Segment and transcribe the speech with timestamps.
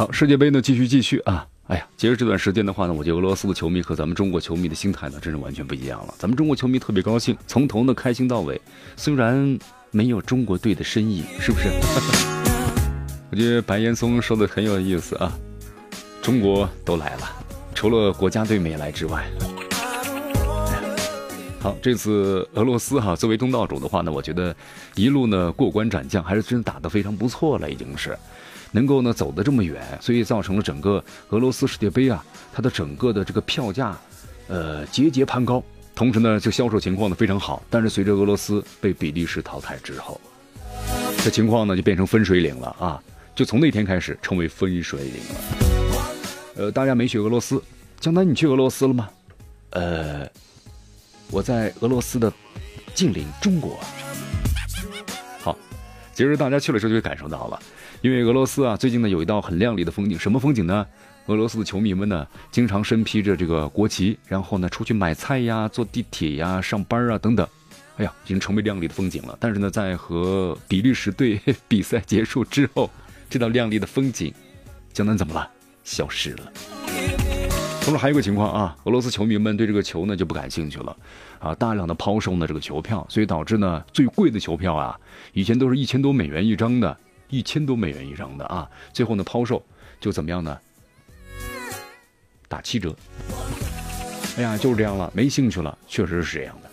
[0.00, 1.46] 好，世界杯呢，继续继续啊！
[1.66, 6.14] 哎呀，其实这段时间的话呢，我觉得俄罗斯的球迷和咱们中国球迷的心态呢，真是完全不一样了。
[6.16, 8.58] 咱们中国球迷特别高兴，从头呢开心到尾，
[8.96, 9.58] 虽然
[9.90, 11.68] 没有中国队的身影，是不是？
[13.30, 15.30] 我觉得白岩松说的很有意思啊，
[16.22, 17.30] 中国都来了，
[17.74, 19.22] 除了国家队没来之外。
[21.60, 24.56] 好，这次俄罗斯哈作为东道主的话呢，我觉得
[24.94, 28.18] 一路呢过关斩将，还是真打得非常不错了，已经是
[28.72, 33.96] 能够呢走得这么远，所以造成了整个俄罗斯世界杯啊，它的整个的这个票价，
[34.48, 35.62] 呃节节攀高，
[35.94, 37.62] 同时呢就销售情况呢非常好。
[37.68, 40.20] 但是随着俄罗斯被比利时淘汰之后，
[41.22, 43.02] 这情况呢就变成分水岭了啊，
[43.34, 45.40] 就从那天开始成为分水岭了。
[46.56, 47.62] 呃，大家没去俄罗斯，
[47.98, 49.08] 江南你去俄罗斯了吗？
[49.70, 50.28] 呃。
[51.32, 52.32] 我在俄罗斯的
[52.92, 53.78] 近邻中国。
[56.20, 57.58] 其实大家去了之后就会感受到了，
[58.02, 60.86] 因为俄罗斯啊，最近呢有一道很亮丽的风景，什么风景呢？
[61.28, 67.48] 俄罗斯的球迷们呢，经常身披着这个国旗，然后呢出去买菜呀、坐地铁呀、上班啊等等，
[67.96, 69.34] 哎呀，已经成为亮丽的风景了。
[69.40, 72.90] 但是呢，在和比利时队 比赛结束之后，
[73.30, 74.30] 这道亮丽的风景，
[74.92, 75.50] 江南怎么了？
[75.84, 76.79] 消失了。
[77.90, 80.96] 同时还有个情况啊，俄罗斯球迷们对这个球呢就不感兴趣了，
[81.40, 84.96] 啊，大量的抛售呢这个球票，所以导致呢最贵的球票啊，
[85.32, 86.96] 以前都是一千多美元一张的，
[87.30, 89.60] 一千多美元一张的啊，最后呢抛售
[89.98, 90.56] 就怎么样呢？
[92.46, 92.94] 打七折。
[94.36, 96.70] 哎呀，就是这样了，没兴趣了，确实是这样的。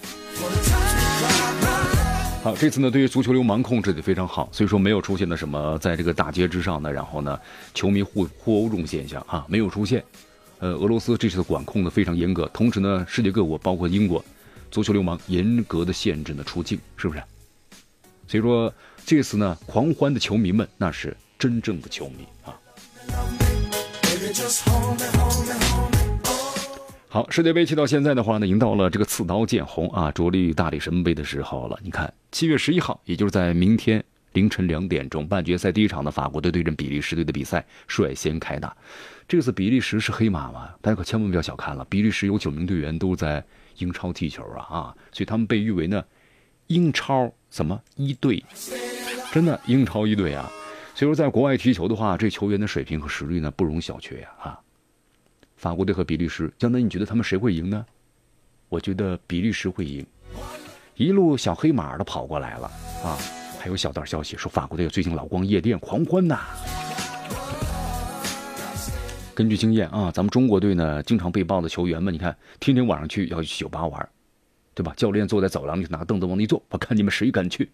[2.44, 7.40] 好，这次呢对于足球流氓控制的非常好，所以说没有出现的什么在这个大街之上呢，然后呢
[7.74, 10.06] 球迷互互殴这种现象啊，没有出现。
[10.60, 14.24] 呃，俄罗斯这次的管控呢非常严格，同时呢，世界各国包括英国，
[14.72, 17.22] 足球流氓严格的限制呢出境，是不是？
[18.28, 18.74] 所以说
[19.06, 22.58] 这次呢，狂欢的球迷们那是真正的球迷啊。
[27.08, 31.80] 好，世界杯踢到现在的话呢，已经到了这个刺刀见红啊，着力大力神杯的时候了。
[31.84, 34.04] 你看，七月十一号，也就是在明天
[34.38, 38.78] 凌晨两点钟，半决赛第一场的法国队对阵比利时队的比赛率先开打。
[39.28, 40.70] 这次比利时是黑马吗？
[40.80, 41.84] 大家可千万不要小看了。
[41.90, 43.44] 比利时有九名队员都在
[43.80, 46.06] 英超踢球啊啊，所以他们被誉为呢
[46.68, 48.46] 英超什么一队，
[49.32, 50.48] 真的英超一队啊。
[50.94, 54.60] 所以说在国外踢球的话，这球员的水平和实力呢不容小觑呀啊。
[55.56, 57.84] 法国队和比利时，江南你觉得他们谁会赢呢？
[58.70, 60.06] 我觉得比利时会赢。
[60.94, 62.68] 一路小黑马的跑过来了
[63.04, 63.18] 啊，
[63.68, 66.40] 还有小道消息说法国队最近老光夜店狂欢呐。
[69.36, 74.10] 根据经验啊，咱们中国队呢，经常被爆的球员们，你看，天天晚上去要去酒吧玩，
[74.74, 74.94] 对吧？
[74.96, 77.70] 教练坐在走廊里，拿凳子往里坐，我看你们谁敢去？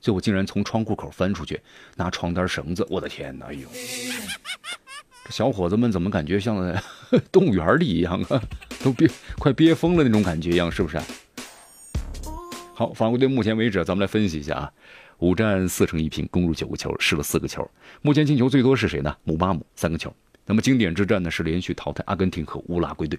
[0.00, 1.60] 最后竟然从窗户口翻出去，
[1.96, 3.44] 拿床单绳子，我的天哪！
[3.48, 3.68] 哎呦，
[5.26, 6.56] 这小伙子们怎么感觉像
[7.30, 8.40] 动物园里一样啊？
[8.82, 9.06] 都憋
[9.38, 10.98] 快憋疯了那种感觉一样，是不是？
[12.74, 14.72] 好，法国队目前为止，咱们来分析一下啊，
[15.18, 17.68] 五战四胜一平，攻入九个球，失了四个球。
[18.02, 19.16] 目前进球最多是谁呢？
[19.24, 20.14] 姆巴姆三个球。
[20.44, 23.18] 那么经典之战呢是连续淘汰阿根廷和乌拉圭队，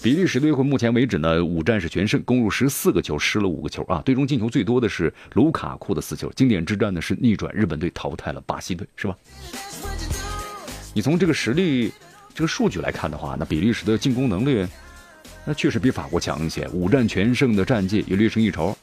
[0.00, 4.00] 比利时队会目前为止呢五战是全胜，攻入十四个球，失了五个球啊。
[4.02, 6.32] 队中进球最多的是卢卡库的四球。
[6.36, 9.16] 经典之战呢是逆转日本队淘汰了巴西队，是吧？
[10.94, 11.92] 你从这个实力、
[12.34, 14.66] 这个数据来看的话，那比利时的进攻能力，
[15.44, 16.66] 那确实比法国强一些。
[16.68, 18.74] 五战全胜的战绩也略胜一筹，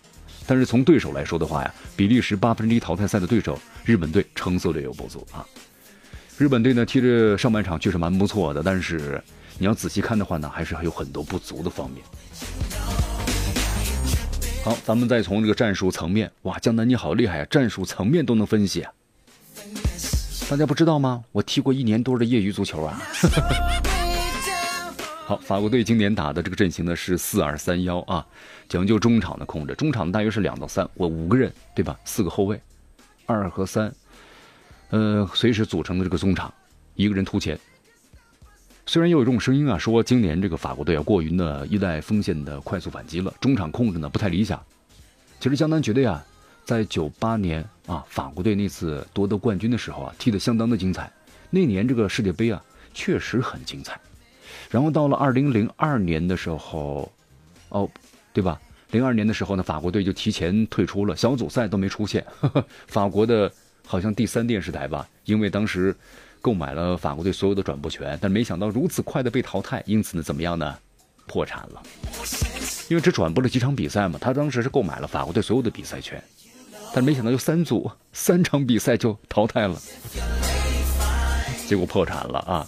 [0.46, 5.46] 但是从对手来说的话呀，比利时八分之一淘汰赛的对手日本队成色略有不足啊。
[6.38, 9.24] 日本队呢踢着上半场确实蛮不错的，但是
[9.58, 12.04] 你要仔细看的话呢，还是还有很多不足的方面。
[14.64, 18.92] 好，咱们再从这个战术层面，哇，江南你好厉害啊，战术层面都能分析啊！
[20.50, 21.24] 大家不知道吗？
[21.32, 23.02] 我踢过一年多的业余足球啊。
[25.26, 28.28] 好，法国队今年打的这个阵型呢是四二三幺啊，
[28.68, 31.98] 讲究中场的控制，中场大约是两到三，我五个人对吧？
[32.04, 32.60] 四个后卫，
[33.26, 33.94] 二和三。
[34.90, 36.54] 呃，随时组成的这个中场，
[36.96, 37.58] 一个人突前。
[38.86, 44.62] 虽然也有这种声音啊，说今年这个法国队啊过于呢依赖锋线的快速反击了，中场控制呢不太理想。
[45.40, 46.22] 其实江南觉得呀，
[46.66, 51.10] 在九八年啊法国队那次夺得冠军的时候啊，踢得相当的精彩。
[51.50, 52.62] 那年这个世界杯啊，
[52.94, 53.98] 确实很精彩。
[54.74, 57.08] 然后到了二零零二年的时候，
[57.70, 57.88] 哦，
[58.34, 58.60] 对吧？
[58.90, 62.26] 零二年的时候呢，法国队就提前退出了小组赛，都没出现。
[62.88, 63.52] 法国的
[63.86, 65.96] 好像第三电视台吧，因为当时
[66.42, 70.76] 购买了法国队所有的转播权，但没想到如此快的被淘汰，因此呢，怎么样呢？
[71.28, 71.84] 破产了。
[72.90, 76.20] 因为只转播了几场比赛嘛，他当时是购买了法国队所有的比赛权，
[76.96, 79.80] 但没想到就三组三场比赛就淘汰了，
[81.68, 82.68] 结果破产了啊。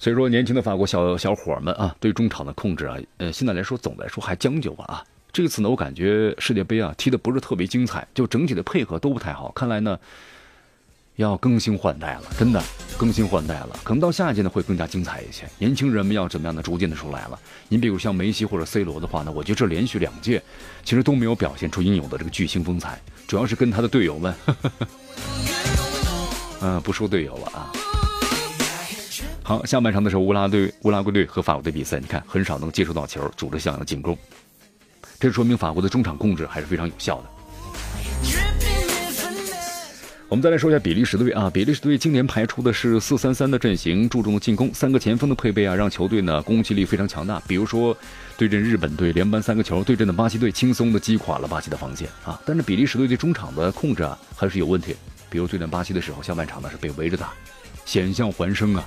[0.00, 5.04] 所以说，年轻的法国小小伙们啊，对中场的控制啊，呃，现在来说，总来说还将就吧啊。
[5.30, 9.52] 这次呢，我感觉世界杯啊踢的不是特别精彩，就整体的配合都不太好。
[9.52, 9.98] 看来呢，
[11.16, 12.62] 要更新换代了，真的
[12.96, 13.78] 更新换代了。
[13.84, 15.44] 可能到下一届呢会更加精彩一些。
[15.58, 17.38] 年轻人们要怎么样的逐渐的出来了？
[17.68, 20.42] 您比如像梅西或者 C 罗的话呢，我觉得这连续两届
[20.82, 22.98] 其实都没有表现出应有的这个巨星风采，
[23.28, 24.34] 主要是跟他的队友们，
[26.62, 27.70] 嗯，不说队友了啊。
[29.50, 34.16] 好，下半场的时候，乌拉队、乌拉圭队和法国队比赛，你看很少能接触到球，组织像样的进攻，
[35.18, 37.24] 这说明法国的中场控制还是非常有效的。
[40.28, 47.42] 我们再来说一下比利时队啊，比利时队今年排出的是四三三的阵型，注重进攻，三个前锋的配备啊，让球队呢攻击力非常强大。
[47.48, 47.96] 比如说
[48.36, 52.40] 对阵日本队连扳三个球，对阵的巴西队轻松的击垮了巴西的防线啊。
[52.46, 54.94] 但是比利时队对中场的控制啊还是有问题，
[55.28, 57.32] 比如对阵巴西的时候，下半场呢是被围着打。
[57.84, 58.84] 险象环生啊！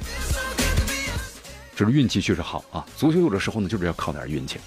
[1.75, 2.85] 这是运气确实好啊。
[2.95, 4.59] 足球有的时候呢，就是要靠点运气。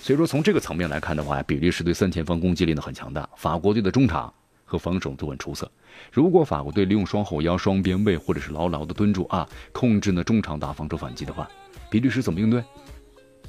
[0.00, 4.32] 所以说，从这个层面来看的话，比利时队三前锋攻击力呢很强大，法国队的中场
[4.64, 5.70] 和防守都很出色。
[6.12, 11.48] 如果法国队利用双后腰、双边卫，或者是牢牢的蹲住啊，控制呢中场打防守反击的话，
[11.88, 12.62] 比利时怎么应对？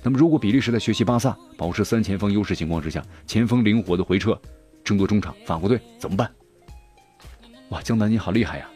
[0.04, 4.40] 那么，如果比利时在学习巴萨，保持三前锋优势情况之下，前锋灵活的回撤，
[4.84, 6.32] 争夺中场，法国队怎么办？
[7.70, 8.70] 哇，江南你好厉害呀！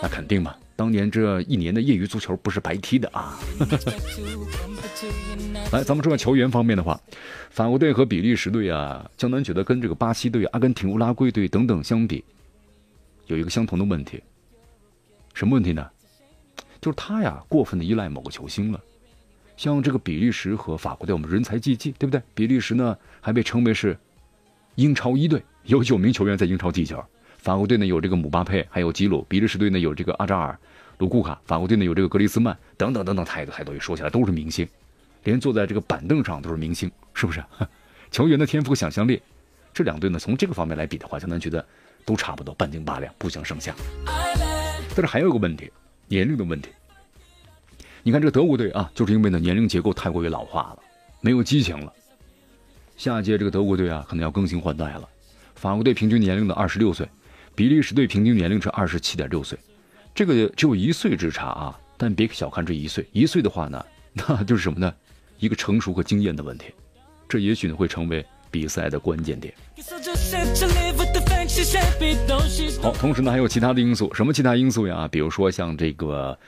[0.00, 0.54] 那肯定嘛。
[0.76, 3.38] 当年这一年的业余足球不是白踢的啊！
[5.72, 7.00] 来，咱们说说球员方面的话，
[7.50, 12.24] 法国队和比利时队啊，江南觉得跟这个巴西队、阿根廷、乌拉圭队等等相比，
[13.26, 14.22] 有一个相同的问题。
[15.34, 15.88] 什么问题呢？
[16.80, 18.80] 就是他呀过分的依赖某个球星了。
[19.56, 22.20] 像这个比利时和法国队，我们人才济济，对不对？
[22.34, 23.96] 比利时呢还被称为是
[24.74, 27.02] 英超一队，有九名球员在英超踢球。
[27.42, 30.56] 法国队呢有这个姆巴佩，还有吉鲁；比利时队呢有这个阿扎尔。
[30.98, 34.66] 卢库卡，法国队呢有这个格里斯曼等等等等，太多太多，说起来都是明星，
[35.24, 37.42] 连坐在这个板凳上都是明星，是不是？
[38.12, 39.20] 球员的天赋和、想象力，
[39.74, 41.66] 这两队呢从这个方面来比的话，江南觉得
[42.04, 43.74] 都差不多，半斤八两，不相上下。
[44.94, 45.68] 但是还有一个问题，
[46.06, 46.70] 年龄的问题。
[48.04, 50.78] 你看这个德国队啊，就是因为呢年龄结构太过于老化了，
[51.20, 51.92] 没有激情了。
[52.96, 55.08] 下届这个德国队啊，可能要更新换代了。
[55.56, 57.08] 法国队平均年龄的二十六岁，
[57.54, 59.58] 比利时队平均年龄是二十七点六岁。
[60.14, 63.06] 这个只有一岁之差啊，但别小看这一岁。
[63.12, 64.92] 一岁的话呢，那就是什么呢？
[65.38, 66.66] 一个成熟和经验的问题。
[67.28, 69.54] 这也许呢会成为比赛的关键点。
[72.82, 75.08] 好，同时呢还有其他的因素，什么其他因素呀？
[75.08, 76.38] 比如说像这个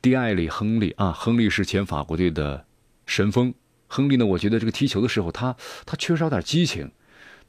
[0.00, 2.64] 蒂埃里·亨利啊，亨利是前法国队的
[3.06, 3.52] 神锋。
[3.86, 5.54] 亨利呢，我觉得这个踢球的时候，他
[5.84, 6.90] 他缺少点激情，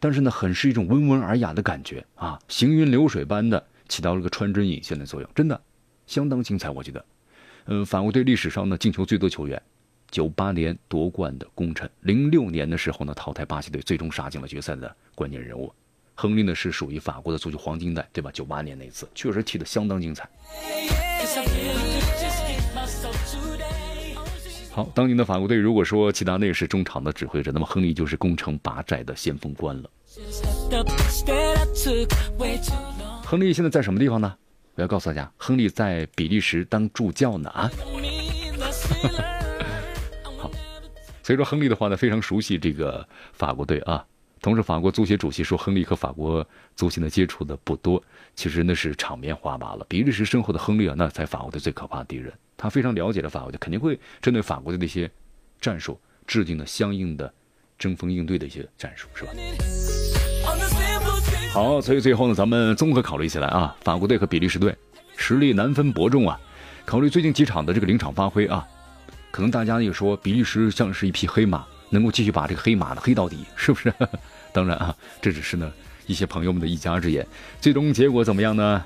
[0.06, 3.66] 但是呢，很是一种温文尔雅的感觉啊，行云流水般的。
[3.90, 5.60] 起到了个穿针引线的作用，真的
[6.06, 6.70] 相当精彩。
[6.70, 7.04] 我觉得，
[7.66, 9.60] 嗯，法国队历史上呢进球最多球员，
[10.12, 15.74] 九八年夺冠的功臣，零六年的时候呢淘汰巴西队，最终杀进了决赛的关键人物。
[16.14, 18.30] 亨利呢是属于法国的足球黄金代，对吧？
[18.32, 20.30] 九八年那次确实踢得相当精彩。
[24.76, 29.90] 好，当年的法国队，如果说齐达内是中场的指挥者，那么亨利就是攻城拔寨的先锋官了。
[33.24, 34.36] 亨利现在在什么地方呢？
[34.74, 37.72] 我要告诉大家，亨利在比利时当助教呢啊！
[40.38, 40.52] 好，
[41.24, 44.06] 所以说亨利的话呢，非常熟悉这个法国队啊。
[44.42, 48.04] 同时，法国足协主席说，亨利和法国足协呢接触的不多，
[48.36, 49.86] 其实那是场面话罢了。
[49.88, 52.34] 比利时身后的亨利啊，那才法国队最可怕的敌人。
[52.58, 55.10] 他非常了解的法国队，肯定会针对法国队的那些
[55.60, 57.32] 战术制定了相应的
[57.78, 59.32] 争锋应对的一些战术，是吧？
[61.52, 64.76] 好，所以最后呢，咱们综合考虑起来啊，法国队和比利时队
[65.16, 66.40] 实力难分伯仲啊。
[66.86, 68.68] 考虑最近几场的这个临场发挥啊，
[69.32, 73.94] 可能大家也说比利时像是一匹黑马，能够继续把这个黑马呢黑到底，是不是？
[74.54, 75.72] 当然啊，这只是呢
[76.06, 77.26] 一些朋友们的一家之言。
[77.60, 78.86] 最终结果怎么样呢？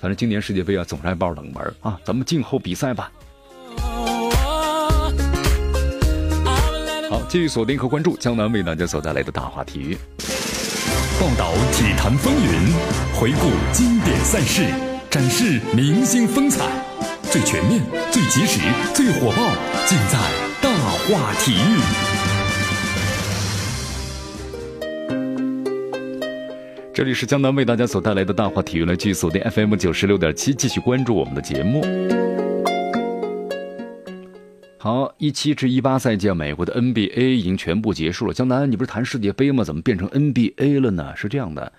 [0.00, 3.10] 反正今年世界杯啊，总是爱爆冷门啊，咱们静候比赛吧。
[7.10, 9.98] 好，继续锁定和关注江南为大家所带来的大话体育。
[11.20, 12.72] 报道体坛风云，
[13.12, 14.64] 回顾经典赛事，
[15.10, 16.64] 展示明星风采，
[17.24, 18.60] 最全面、最及时、
[18.94, 19.50] 最火爆，
[19.86, 20.18] 尽在
[20.62, 22.07] 大话体育。
[26.98, 31.80] 这里是江南为大家所带来的大话体育，来继续锁定 FM 九十六点七，继续关注我们的节目。
[34.78, 38.34] 好，一七至一八赛季，美国的 NBA 已经全部结束了。
[38.34, 39.62] 江南，你不是谈世界杯吗？
[39.62, 41.14] 怎么变成 NBA 了呢？
[41.14, 41.72] 是这样的，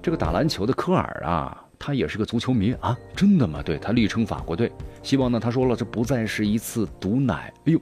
[0.00, 3.60] 这个打篮球的科尔啊，他也是个足球迷啊，真的吗？
[3.60, 4.70] 对他力撑法国队，
[5.02, 7.52] 希望呢，他说了，这不再是一次毒奶。
[7.64, 7.80] 哎呦，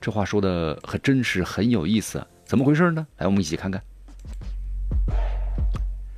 [0.00, 3.06] 这话说的还真是很有意思，怎么回事呢？
[3.18, 3.80] 来，我们一起看看。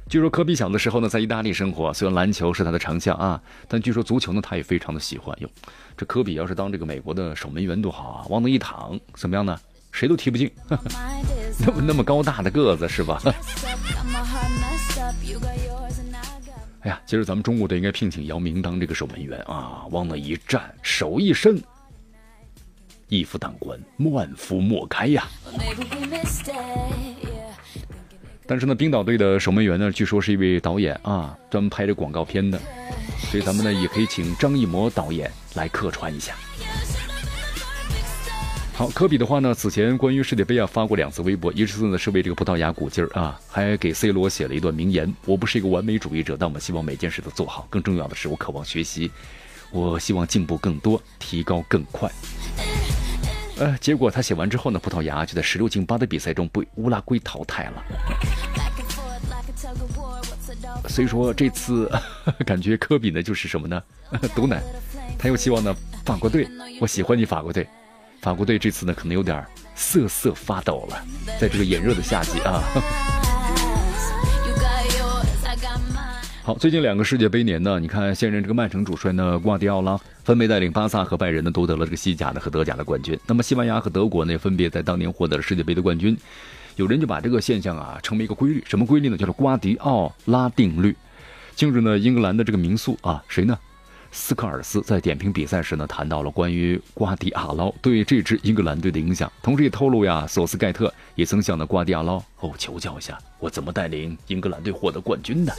[0.08, 5.37] 据说科比小的时候呢，在意大利生活，虽然篮球是他的长项啊，但据说足球呢，他也非常的喜欢。
[5.40, 5.49] 哟，
[5.96, 9.58] 这科比要是当这个美国的守门员多好啊，往那一躺，怎么样呢？
[9.90, 10.50] 谁都踢不进，
[11.58, 13.20] 那么那么高大的个子是吧？
[16.82, 21.58] 哎呀，其实咱们中国队应该聘请姚明当这个守门员啊，往那一站，手一伸，
[23.08, 23.80] 一夫当关，
[24.12, 25.26] 万夫莫开呀。
[28.47, 32.61] 但是呢，冰岛队的守门员呢，据说是一位导演啊，专门拍这广告片的，
[33.31, 36.35] 所以咱们呢也可以请张艺谋导演来客串一下。
[38.75, 47.67] 好，科比的话呢，此前关于世界杯啊发过两次微博，一次呢是为这个葡萄牙鼓劲儿啊，还给 C 罗写了一段名言：“我不是一个完美主义者，但我们希望每件事都做好。
[47.71, 49.11] 更重要的是，我渴望学习，
[49.71, 52.11] 我希望进步更多，提高更快。”
[53.58, 57.84] 呃，结果他写完之后呢，葡萄牙就在十六进八的比赛中被乌拉圭淘汰了。
[60.88, 61.90] 所以说这次
[62.44, 63.82] 感觉科比呢就是什么呢？
[64.34, 64.61] 毒奶，
[65.18, 66.49] 他又希望呢法国队，
[66.80, 67.66] 我喜欢你法国队，
[68.20, 69.44] 法国队这次呢可能有点
[69.75, 71.02] 瑟瑟发抖了，
[71.40, 72.62] 在这个炎热的夏季啊。
[76.47, 83.19] 好，最近两个世界杯年呢，你看现任这个曼城主帅呢，瓜迪奥拉分别带领巴萨和拜仁呢，都得了这个西甲的和德甲的冠军。
[83.27, 86.15] 那么西班牙和德国呢，分别在当年获得了世界杯的冠军。
[86.77, 89.17] 有人就把这个现象啊，称为一个规律，什么规律呢？
[89.17, 90.95] 叫做瓜迪奥拉定律。
[91.57, 93.59] 近日呢，英格兰的这个名宿啊，谁呢？
[94.13, 105.57] 斯科尔斯在点评比赛时呢，谈到了关于瓜迪奥拉对这支英格兰队的影响，同时也透露呀，索斯盖特也曾向呢瓜迪奥拉哦求教一下，我怎么带领英格兰队获得冠军的。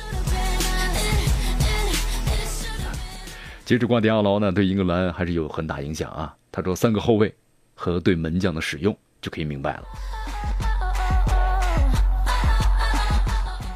[3.66, 6.32] 截止瓜迪奥拉呢，对英格兰还是有很大影响啊。
[6.52, 7.34] 他说，三个后卫
[7.74, 9.84] 和对门将的使用就可以明白了。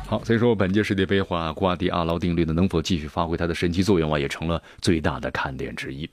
[0.05, 6.07] 好，所以说本届世界杯话，瓜迪奥拉定律呢，能否继续发挥它的神奇作用啊，也成了最大的看点之一。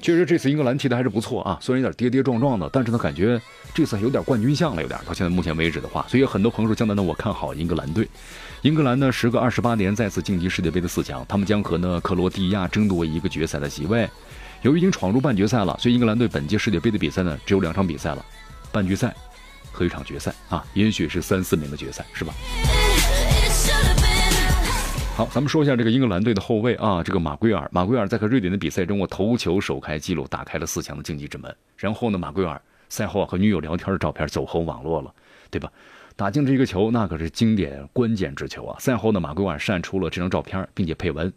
[0.00, 3.40] 确实，这次英格兰踢的还是不错啊，虽然有点跌跌撞撞的，但是呢，感觉
[3.74, 4.98] 这次有点冠军相了，有点。
[5.06, 8.08] 到现在目前为止的话，所以很多朋友说，江南呢，我看好英格兰队。
[8.62, 14.08] 英格兰呢，时隔二十八年再次晋级世界杯的四强，他们将和呢克罗地亚争夺一个决赛的席位。
[14.62, 18.24] 由于已经闯入半决赛了，所以英格兰队本届世界杯的比赛呢只有两场比赛了，
[18.72, 19.14] 半决赛
[19.72, 22.34] 和一场决赛啊，也许是三四名的决赛，是吧？
[25.20, 31.54] 好，咱们说一下这个英格兰队的后卫啊，这个马圭尔，马圭尔在和瑞典的比赛中，我头球首开纪录，打开了四强的晋级之门。
[31.76, 32.58] 然后呢，马圭尔
[32.88, 35.14] 赛后和女友聊天的照片走红网络了，
[35.50, 35.70] 对吧？
[36.16, 38.78] 打进这个球，那可是经典关键之球啊！
[38.80, 41.30] 赛后呢，马圭尔晒出了这张照片，并且配文：“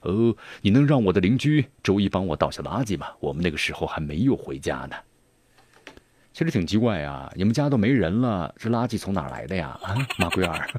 [0.00, 3.08] 哦，你能让我的邻居周一帮我倒下垃圾吗？
[3.20, 4.96] 我们那个时候还没有回家呢。”
[6.32, 9.78] 其实挺奇怪啊，你们家都没人了，这垃圾从哪来的呀？
[9.82, 10.70] 啊，马圭尔。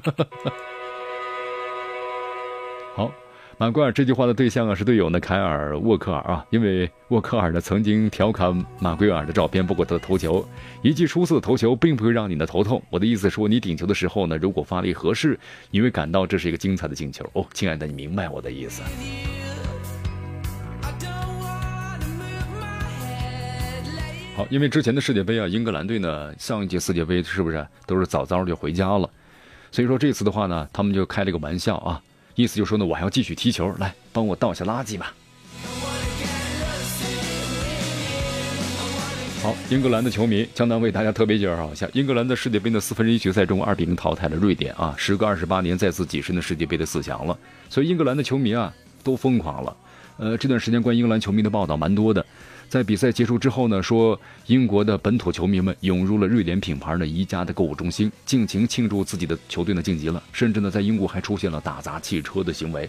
[3.60, 3.66] 好。
[3.66, 10.42] 马圭尔这句话的对象啊是队友呢凯尔沃克尔啊，因为沃克尔呢曾经调侃马圭尔的照片，包括他的头球，
[10.82, 12.82] 一记出色的头球并不会让你的头痛。
[12.88, 15.38] 我的意思说，你顶球的时候呢，如果发力合适，
[15.70, 18.82] 你会感到这是一个精彩的进球哦，亲爱的，你明白我的意思。
[24.34, 29.08] 好，因为之前的世界杯啊，英格兰队呢上一届世界杯是不是都是早早就回家了？
[29.70, 32.02] 所以说这次的话呢，他们就开了个玩笑啊。
[32.40, 35.12] 意思就是说呢，我还要继续踢球，来帮我倒下垃圾吧。
[39.42, 47.38] 好，英格兰的球迷，江南为大家特别介绍一下，英格兰在世界杯的四分之一决赛中，二比零淘汰了瑞典啊，时隔二十八年再次跻身的世界杯的四强了。
[47.68, 48.70] 所以英格兰的球迷啊，
[49.02, 49.74] 都疯狂了。
[50.20, 52.24] 呃，这段时间关于英格兰球迷的报道蛮多的。
[52.68, 60.22] 在比赛结束之后呢，说英国的本土球迷们涌入了瑞典品牌的宜家的购物中心，尽情庆祝自己的球队呢晋级了。
[60.30, 62.86] 甚至呢，在英国还出现了打砸汽车的行为。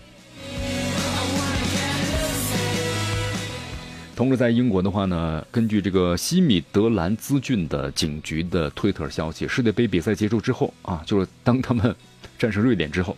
[4.14, 11.96] 同时，在英国的话呢，根据这个西米德兰兹郡的警局的推特消息，世界杯比赛结束之后啊，就是当他们
[12.38, 13.16] 战胜瑞典之后，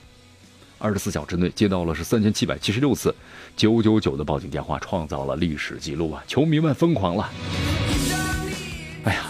[0.84, 3.16] 二十四小时之内接到了是三千七百七十六次
[3.56, 6.22] 九九九的报警电话，创造了历史记录啊！
[6.28, 7.30] 球迷们疯狂了。
[9.06, 9.22] 哎呀，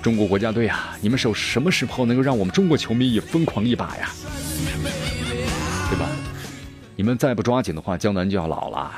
[0.00, 4.10] 中国国家队啊，你们手什么时候能够让我们中国球迷也疯狂一把呀？
[5.90, 6.06] 对吧？
[6.94, 8.92] 你们再不抓紧的话，江南就要老了。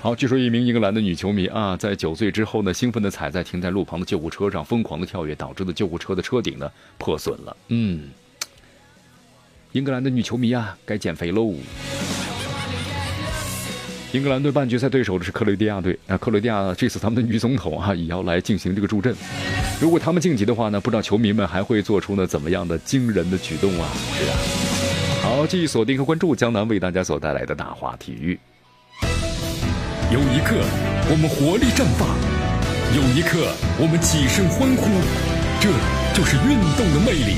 [0.00, 7.56] 好，据说一名英格兰的女球迷啊，在酒醉之后呢，兴奋的踩在停在路旁的救护车上，疯狂的跳跃，导致的救护车的车顶呢破损了。
[7.66, 8.08] 嗯，
[9.72, 11.52] 英格兰的女球迷啊，该减肥喽。
[14.12, 19.12] 英格兰队半决赛对手的是克罗地亚队啊，克罗地亚这次他们的女总统啊也要来进行这个助阵。
[19.80, 23.90] 如果他们晋级的话呢，不知道球迷们还会做出呢怎么样的惊人的举动啊？
[24.16, 24.38] 是啊。
[25.22, 28.38] 好，继续锁定和关注江南为大家所带来的大话体育。
[30.10, 30.56] 有一刻，
[31.10, 32.08] 我们活力绽放；
[32.96, 34.88] 有一刻，我们起身欢呼。
[35.60, 35.68] 这
[36.16, 37.36] 就是运动的魅力。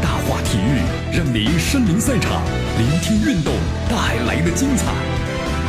[0.00, 0.80] 大话体育
[1.14, 2.40] 让您身临赛场，
[2.78, 3.52] 聆听运动
[3.90, 4.86] 带来的精彩。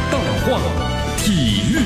[0.09, 0.61] 大话
[1.17, 1.79] 体育。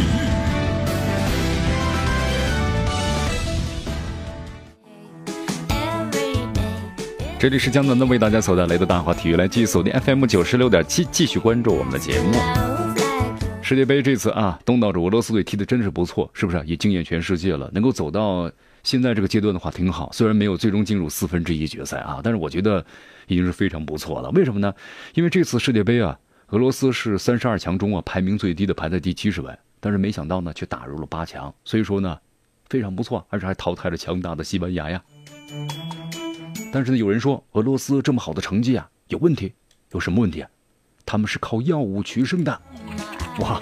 [7.39, 12.37] 这里是江南的为大家所带来的大话体育，来继续锁定 FM 九十六点七，继续关注我们的节目。
[13.67, 16.63] 世界杯这次啊，东道主俄罗斯队踢的真是不错，是不是？
[16.65, 17.69] 也惊艳全世界了。
[17.73, 18.49] 能够走到
[18.81, 20.09] 现在这个阶段的话，挺好。
[20.13, 22.85] 虽然没有最终进入四分之一决赛啊，但是我觉得
[23.27, 24.29] 已经是非常不错了。
[24.29, 24.73] 为什么呢？
[25.15, 26.17] 因为这次世界杯啊，
[26.51, 29.53] 俄罗斯是三十二强中啊排名最低的，排在第七十位。
[29.81, 31.53] 但是没想到呢，却打入了八强。
[31.65, 32.17] 所以说呢，
[32.69, 35.03] 非常不错，而且还淘汰了强大的西班牙呀。
[36.71, 39.51] 但是呢，有人说俄罗斯这么好的成绩啊，有问题。
[39.91, 40.49] 有什么问题啊？
[41.05, 42.61] 他们是靠药物取胜的。
[43.39, 43.61] 哇，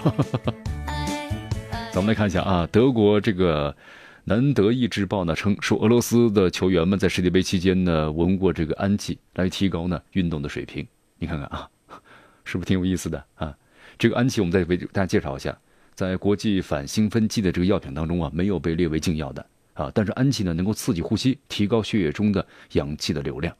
[1.92, 3.70] 咱们来看一下啊，德国这个
[4.24, 10.86] 《南德意志报》呢称说，俄罗斯的球员们在世界杯期间呢闻过这个氨气，来提高呢运动的水平。
[11.18, 11.68] 你看看啊，
[12.44, 13.54] 是不是挺有意思的啊？
[13.98, 15.56] 这个氨气我们再为大家介绍一下，
[15.94, 19.92] 在国际反兴奋剂的这个药品当中啊，没有被列为禁药的啊。
[19.94, 23.54] 但是氨气呢能够刺激呼吸，提高血液中的氧气的流量。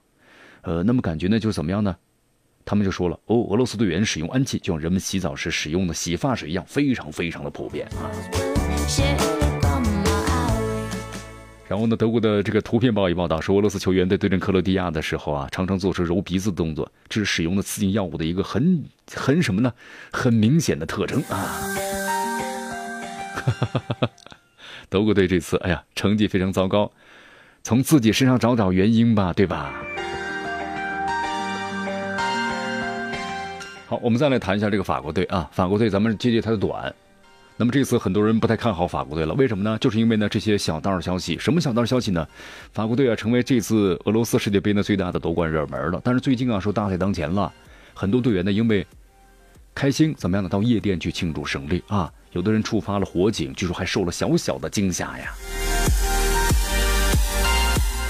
[0.63, 1.95] 呃，那么感觉呢就怎么样呢？
[2.67, 8.11] 他们就说了哦，俄罗斯队员使用氨气，就像人们洗澡时使用的洗发水一样，非常非常的普遍啊。
[11.69, 18.83] 然后呢，德国的这个图片报也报道说，俄罗斯球员在对阵克罗地亚的时候啊，常常做出揉鼻子的动作，这是使用的刺激药物的一个很
[19.15, 19.73] 很什么呢？
[20.11, 21.61] 很明显的特征啊。
[24.91, 26.91] 德国队这次哎呀，成绩非常糟糕，
[27.63, 29.73] 从自己身上找找原因吧，对吧？
[33.89, 35.49] 好，我们再来谈一下这个法国队啊。
[35.53, 36.93] 法国队，咱们接接他的短。
[37.57, 39.79] 那么这次很多人不太看好法国队了，为什么呢？
[39.81, 41.39] 就是因为呢这些小道消息。
[41.39, 42.27] 什么小道消息呢？
[42.73, 46.01] 法国队啊成为这次俄罗斯世界杯呢最大的夺冠热门了。
[46.03, 47.53] 但是最近啊说大赛当前了，
[47.95, 48.85] 很多队员呢因为
[49.73, 52.13] 开心怎么样呢到夜店去庆祝胜利啊。
[52.33, 55.33] 有的人触发了火警，据说还受了小小的惊吓呀。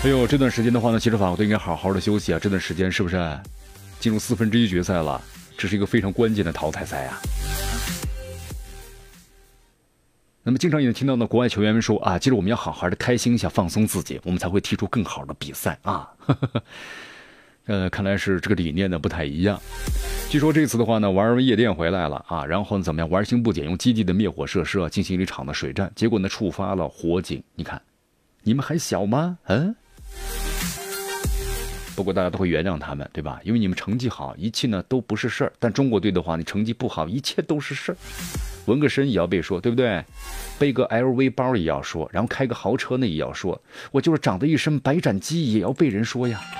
[0.04, 2.38] 哎呦，这段时间的话呢，其实法国队应该好好的休息啊。
[2.40, 3.38] 这段时间是不是
[4.00, 5.20] 进入四分之一决赛了？
[5.56, 7.20] 这是一个非常关键的淘汰赛啊。
[10.42, 16.08] 那么，经常也听到呢，国外球员们说啊，其实我们要好好的开心一下，放松自己，我们才会踢出更好的比赛啊。
[17.66, 19.60] 呃，看来是这个理念呢不太一样。
[20.30, 27.42] 据说这次的话呢，玩夜店回来了啊，然后呢怎么样，玩心不减，用基地的灭火设施啊进行一场的水战，结果呢触发了火警。
[27.56, 27.82] 你看，
[28.44, 29.36] 你们还小吗？
[29.46, 29.74] 嗯。
[31.96, 33.40] 不过大家都会原谅他们，对吧？
[33.42, 35.52] 因为你们成绩好，一切呢都不是事儿。
[35.58, 37.96] 但中国队的话，你成绩不好，一切都是事儿。
[38.66, 40.04] 纹个身也要被说，对不对？
[40.58, 43.58] 背个 LV 包也要说，然后开个豪车呢也要说。
[43.90, 46.40] 我就是长得一身白斩鸡，也要被人说呀。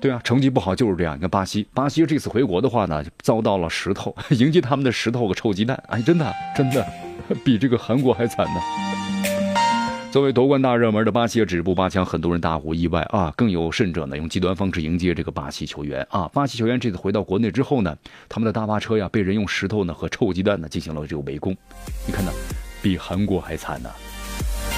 [0.00, 1.16] 对啊，成绩不好就是这样。
[1.16, 5.80] 你看巴西，巴西这次回国的话呢，遭到了石头 迎接他们的石头和臭鸡蛋。
[5.88, 6.84] 哎，真的，真的，
[7.44, 8.60] 比这个韩国还惨呢。
[10.14, 13.34] 作为夺冠大热门的巴西止步八强，很多人大呼意外啊！
[13.36, 16.30] 更有甚者呢，用极端方式迎接这个巴西球员啊！
[16.32, 17.96] 巴西球员这次回到国内之后呢，
[18.28, 21.52] 他们的大巴车呀被人用石头呢和臭鸡蛋呢进行了这个围攻，
[22.06, 22.30] 你看呢，
[22.80, 23.90] 比韩国还惨呢。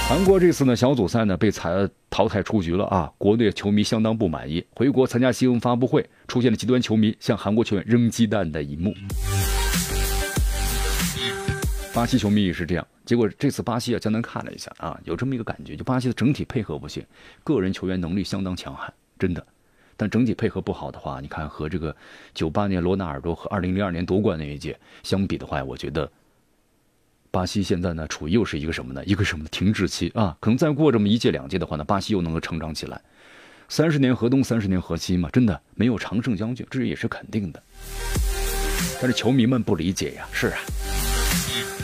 [0.09, 3.11] 韩国这次呢小组赛呢被裁淘汰出局了啊！
[3.19, 8.91] 国内球迷相当不满意，回国参加新闻发布会，出现了极端球迷向韩国球员扔鸡蛋的一幕。
[11.97, 17.03] 巴西球迷也是这样，结果这次巴西啊，江南看了一下啊，有这么一个感觉，就巴西的整体配合不行，
[17.43, 19.43] 个人球员能力相当强悍，真的，
[19.95, 21.95] 但整体配合不好的话，你看和这个
[22.35, 26.07] 九八年罗纳尔多和二零零二年夺冠那一届相比的话，我觉得
[27.31, 29.03] 巴西现在呢处于又是一个什么呢？
[29.03, 30.37] 一个什么停滞期啊？
[30.39, 33.01] 可能再过这么一届两届的话呢，巴西又能够成长起来。
[33.69, 37.63] 三十年河东，三十年河西嘛，真的没有常胜将军，这也是肯定的。
[39.01, 40.59] 但是球迷们不理解呀，是啊。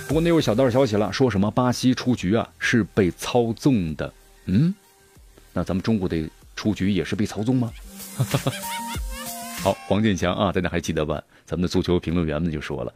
[0.07, 4.13] 不过那有小道消息了，说什么巴西出局啊是被操纵的？
[4.45, 4.73] 嗯，
[5.53, 7.71] 那咱们中国的出局也是被操纵吗？
[9.63, 11.21] 好，黄健翔啊，大家还记得吧？
[11.45, 12.93] 咱们的足球评论员们就说了，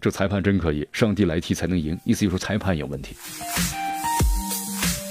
[0.00, 3.16] 这裁判真可以，上帝来踢才能赢，意思就是裁判有问题。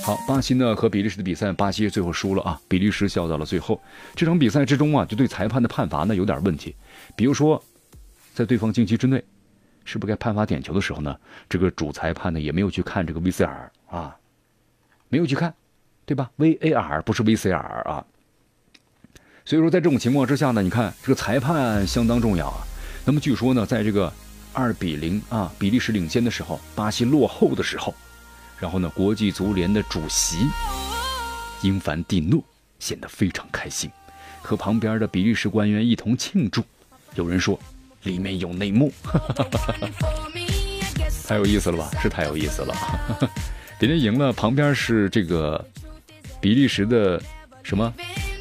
[0.03, 3.81] 好，巴西呢和比利时的比赛，巴西最后输了啊，比利时笑到了最后。
[4.15, 6.75] 这场比赛之中啊，就对裁判的判罚呢有点问题，
[7.15, 7.61] 比如说，
[8.33, 9.23] 在对方禁区之内，
[9.85, 11.15] 是不是该判罚点球的时候呢，
[11.49, 14.15] 这个主裁判呢也没有去看这个 VCR 啊，
[15.09, 15.53] 没有去看，
[16.05, 18.05] 对吧？VAR 不是 VCR 啊。
[19.45, 22.63] 所以说，在这种情况之下呢，你看这个裁判相当重要啊。
[23.05, 24.11] 那么据说呢，在这个
[24.53, 27.93] 二比零啊，比利时领先的时候，巴西落后的时候，
[28.57, 30.47] 然后呢，国际足联的主席
[31.61, 32.41] 英凡蒂诺
[32.79, 33.91] 显得非常开心，
[34.41, 36.63] 和旁边的比利时官员一同庆祝。
[37.15, 37.59] 有人说，
[38.03, 38.91] 里面有内幕，
[41.27, 41.89] 太有意思了吧？
[42.01, 42.75] 是太有意思了。
[43.79, 45.63] 别 人赢了，旁边是这个
[46.39, 47.21] 比利时的
[47.63, 47.93] 什么？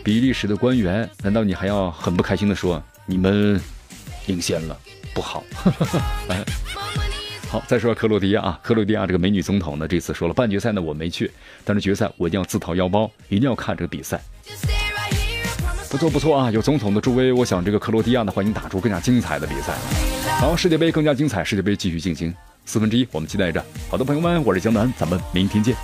[0.04, 3.60] 比利时的官员，难道你还要很不开心的说你们
[4.26, 4.76] 领先了？
[5.14, 5.44] 不好。
[7.48, 11.30] 好，再说克罗地亚啊，克罗地亚这个美女总统呢，这次说了半决赛呢我没去，
[11.64, 14.20] 但是决赛我一定要自掏腰包，一定要看这个比赛。
[15.92, 19.74] 不错不错啊，有总统的助威，我想这个克罗地亚呢，欢迎打出更加精彩的比赛。
[20.40, 23.62] 好，世界杯更加精彩，世界杯继续进行四分之一，我们期待着。
[23.90, 25.76] 好的，朋友们，我是江南，咱们明天见。